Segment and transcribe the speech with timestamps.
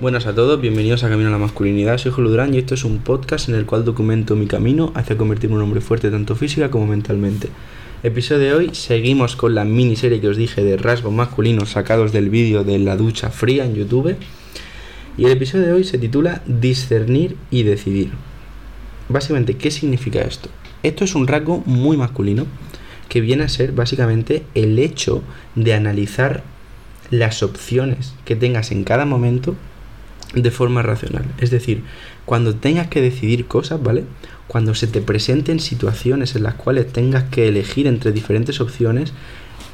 [0.00, 1.98] Buenas a todos, bienvenidos a Camino a la Masculinidad.
[1.98, 5.18] Soy Julio Durán y esto es un podcast en el cual documento mi camino hacia
[5.18, 7.50] convertirme en un hombre fuerte tanto física como mentalmente.
[8.02, 12.30] Episodio de hoy, seguimos con la miniserie que os dije de rasgos masculinos sacados del
[12.30, 14.16] vídeo de la ducha fría en YouTube.
[15.18, 18.12] Y el episodio de hoy se titula Discernir y decidir.
[19.10, 20.48] Básicamente, ¿qué significa esto?
[20.82, 22.46] Esto es un rasgo muy masculino
[23.10, 25.22] que viene a ser básicamente el hecho
[25.56, 26.42] de analizar
[27.10, 29.56] las opciones que tengas en cada momento
[30.34, 31.24] de forma racional.
[31.38, 31.82] Es decir,
[32.24, 34.04] cuando tengas que decidir cosas, ¿vale?
[34.46, 39.12] Cuando se te presenten situaciones en las cuales tengas que elegir entre diferentes opciones,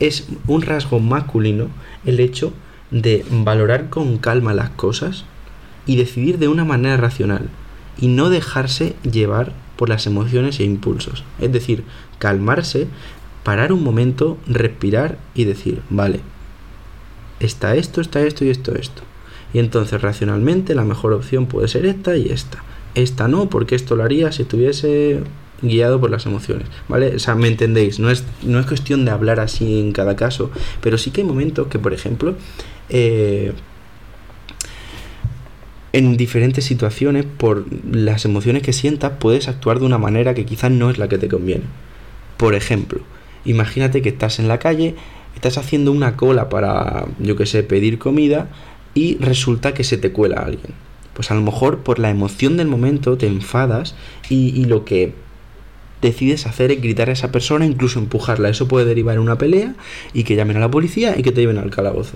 [0.01, 1.69] es un rasgo masculino
[2.05, 2.53] el hecho
[2.91, 5.25] de valorar con calma las cosas
[5.87, 7.49] y decidir de una manera racional
[7.99, 11.25] y no dejarse llevar por las emociones e impulsos.
[11.41, 11.85] Es decir,
[12.19, 12.89] calmarse,
[13.45, 16.21] parar un momento, respirar y decir, vale,
[17.41, 19.03] está esto, está esto y esto, esto.
[19.53, 22.63] Y entonces racionalmente la mejor opción puede ser esta y esta.
[22.95, 25.21] Esta no, porque esto lo haría si estuviese
[25.63, 27.17] guiado por las emociones, ¿vale?
[27.17, 30.51] O sea, me entendéis, no es, no es cuestión de hablar así en cada caso,
[30.81, 32.35] pero sí que hay momentos que, por ejemplo,
[32.89, 33.53] eh,
[35.93, 40.71] en diferentes situaciones, por las emociones que sientas, puedes actuar de una manera que quizás
[40.71, 41.65] no es la que te conviene.
[42.37, 43.01] Por ejemplo,
[43.47, 44.95] imagínate que estás en la calle,
[45.35, 48.49] estás haciendo una cola para, yo que sé, pedir comida
[48.97, 50.73] y resulta que se te cuela alguien.
[51.13, 53.95] Pues a lo mejor por la emoción del momento te enfadas
[54.31, 55.13] y, lo que
[56.01, 58.49] decides hacer es gritar a esa persona, incluso empujarla.
[58.49, 59.75] Eso puede derivar en una pelea
[60.15, 62.15] y que llamen a la policía y que te lleven al calabozo.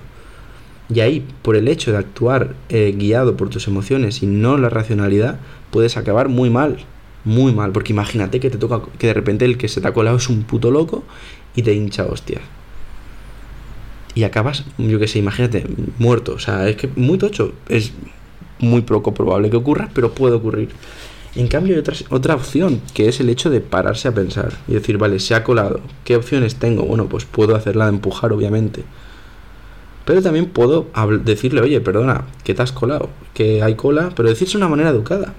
[0.88, 4.70] Y ahí, por el hecho de actuar eh, guiado por tus emociones y no la
[4.70, 5.38] racionalidad,
[5.70, 6.78] puedes acabar muy mal.
[7.24, 7.72] Muy mal.
[7.72, 10.30] Porque imagínate que te toca que de repente el que se te ha colado es
[10.30, 11.04] un puto loco
[11.54, 12.40] y te hincha hostias
[14.14, 15.64] y acabas, yo que sé, imagínate,
[15.98, 16.32] muerto.
[16.34, 17.52] O sea, es que muy tocho.
[17.68, 17.92] Es
[18.58, 20.70] muy poco probable que ocurra, pero puede ocurrir.
[21.36, 24.74] En cambio, hay otra, otra opción, que es el hecho de pararse a pensar y
[24.74, 25.80] decir, vale, se ha colado.
[26.04, 26.82] ¿Qué opciones tengo?
[26.82, 28.84] Bueno, pues puedo hacerla de empujar, obviamente.
[30.04, 30.88] Pero también puedo
[31.22, 34.90] decirle, oye, perdona, que te has colado, que hay cola, pero decirse de una manera
[34.90, 35.34] educada.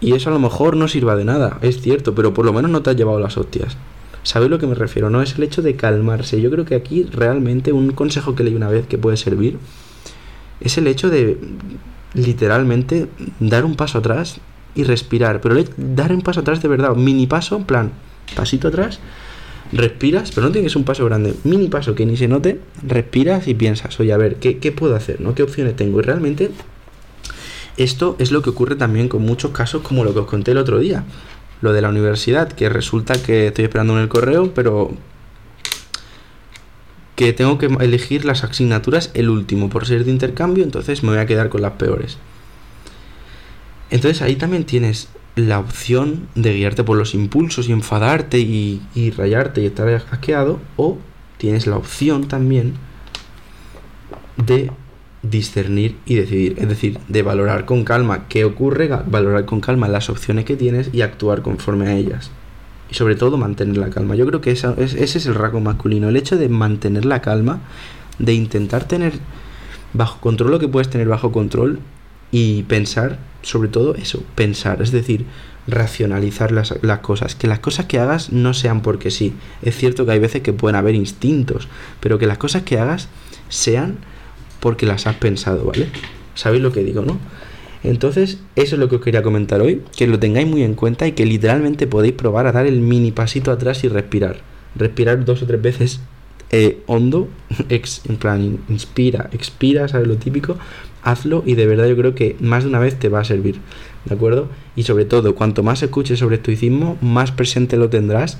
[0.00, 2.70] Y eso a lo mejor no sirva de nada, es cierto, pero por lo menos
[2.72, 3.76] no te has llevado las hostias.
[4.22, 5.10] ¿Sabéis lo que me refiero?
[5.10, 6.40] No es el hecho de calmarse.
[6.40, 9.58] Yo creo que aquí realmente un consejo que leí una vez que puede servir
[10.60, 11.38] es el hecho de
[12.14, 13.08] literalmente
[13.40, 14.40] dar un paso atrás
[14.74, 15.40] y respirar.
[15.40, 17.92] Pero dar un paso atrás de verdad, mini paso, en plan,
[18.36, 19.00] pasito atrás,
[19.72, 23.54] respiras, pero no tienes un paso grande, mini paso que ni se note, respiras y
[23.54, 25.20] piensas, oye, a ver, ¿qué, qué puedo hacer?
[25.20, 25.34] ¿no?
[25.34, 25.98] ¿Qué opciones tengo?
[26.00, 26.50] Y realmente
[27.76, 30.58] esto es lo que ocurre también con muchos casos como lo que os conté el
[30.58, 31.04] otro día
[31.62, 34.92] lo de la universidad, que resulta que estoy esperando en el correo, pero
[37.16, 41.18] que tengo que elegir las asignaturas el último por ser de intercambio, entonces me voy
[41.18, 42.18] a quedar con las peores.
[43.90, 48.82] Entonces ahí también tienes la opción de guiarte por los impulsos y enfadarte y,
[49.16, 50.98] rayarte y estar hackeado, o
[51.38, 52.74] tienes la opción también
[54.36, 54.70] de
[55.22, 60.10] discernir y decidir, es decir, de valorar con calma qué ocurre, valorar con calma las
[60.10, 62.30] opciones que tienes y actuar conforme a ellas.
[62.90, 64.16] Y sobre todo mantener la calma.
[64.16, 67.60] Yo creo que ese es el rasgo masculino, el hecho de mantener la calma,
[68.18, 69.14] de intentar tener
[69.92, 71.80] bajo control lo que puedes tener bajo control
[72.30, 75.26] y pensar, sobre todo eso, pensar, es decir,
[75.66, 76.72] racionalizar las,
[77.02, 79.34] cosas, que las cosas que hagas no sean porque sí.
[79.62, 81.68] Es cierto que hay veces que pueden haber instintos,
[82.00, 83.08] pero que las cosas que hagas
[83.48, 83.98] sean
[84.62, 85.88] porque las has pensado, ¿vale?
[86.34, 87.18] ¿Sabéis lo que digo, no?
[87.82, 91.04] Entonces, eso es lo que os quería comentar hoy, que lo tengáis muy en cuenta
[91.08, 94.36] y que literalmente podéis probar a dar el mini pasito atrás y respirar.
[94.76, 96.00] Respirar dos o tres veces
[96.52, 97.28] eh, hondo,
[97.70, 100.56] ex, en plan, inspira, expira, ¿sabes lo típico?
[101.02, 103.56] Hazlo y de verdad yo creo que más de una vez te va a servir,
[104.04, 104.48] ¿de acuerdo?
[104.76, 108.38] Y sobre todo, cuanto más escuches sobre estoicismo, más presente lo tendrás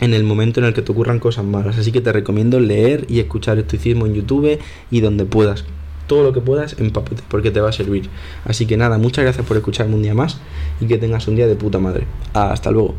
[0.00, 1.78] en el momento en el que te ocurran cosas malas.
[1.78, 4.58] Así que te recomiendo leer y escuchar estoicismo en YouTube
[4.90, 5.64] y donde puedas.
[6.06, 8.08] Todo lo que puedas, empapate, porque te va a servir.
[8.44, 10.40] Así que nada, muchas gracias por escucharme un día más
[10.80, 12.06] y que tengas un día de puta madre.
[12.32, 12.94] Hasta luego.